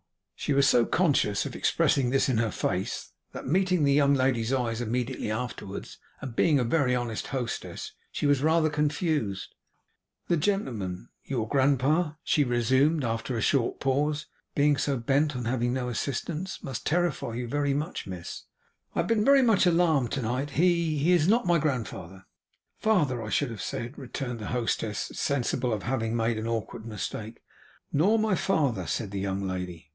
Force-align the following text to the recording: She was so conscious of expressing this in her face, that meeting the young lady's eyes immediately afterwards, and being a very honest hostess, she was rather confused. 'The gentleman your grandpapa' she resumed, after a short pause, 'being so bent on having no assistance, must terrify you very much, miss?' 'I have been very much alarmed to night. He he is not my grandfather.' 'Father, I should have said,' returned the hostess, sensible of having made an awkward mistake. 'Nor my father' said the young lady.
She 0.35 0.53
was 0.53 0.67
so 0.67 0.87
conscious 0.87 1.45
of 1.45 1.55
expressing 1.55 2.09
this 2.09 2.27
in 2.27 2.39
her 2.39 2.49
face, 2.49 3.11
that 3.31 3.45
meeting 3.45 3.83
the 3.83 3.93
young 3.93 4.15
lady's 4.15 4.51
eyes 4.51 4.81
immediately 4.81 5.29
afterwards, 5.29 5.99
and 6.19 6.35
being 6.35 6.57
a 6.57 6.63
very 6.63 6.95
honest 6.95 7.27
hostess, 7.27 7.91
she 8.11 8.25
was 8.25 8.41
rather 8.41 8.67
confused. 8.71 9.53
'The 10.27 10.37
gentleman 10.37 11.09
your 11.23 11.47
grandpapa' 11.47 12.17
she 12.23 12.43
resumed, 12.43 13.03
after 13.03 13.37
a 13.37 13.41
short 13.41 13.79
pause, 13.79 14.25
'being 14.55 14.77
so 14.77 14.97
bent 14.97 15.35
on 15.35 15.45
having 15.45 15.73
no 15.73 15.89
assistance, 15.89 16.63
must 16.63 16.87
terrify 16.87 17.35
you 17.35 17.47
very 17.47 17.75
much, 17.75 18.07
miss?' 18.07 18.45
'I 18.95 19.01
have 19.01 19.07
been 19.07 19.23
very 19.23 19.43
much 19.43 19.67
alarmed 19.67 20.11
to 20.13 20.23
night. 20.23 20.49
He 20.57 20.97
he 20.97 21.11
is 21.11 21.27
not 21.27 21.45
my 21.45 21.59
grandfather.' 21.59 22.25
'Father, 22.79 23.21
I 23.21 23.29
should 23.29 23.51
have 23.51 23.61
said,' 23.61 23.95
returned 23.99 24.39
the 24.39 24.47
hostess, 24.47 25.11
sensible 25.13 25.71
of 25.71 25.83
having 25.83 26.15
made 26.17 26.39
an 26.39 26.47
awkward 26.47 26.87
mistake. 26.87 27.43
'Nor 27.93 28.17
my 28.17 28.33
father' 28.33 28.87
said 28.87 29.11
the 29.11 29.19
young 29.19 29.43
lady. 29.47 29.89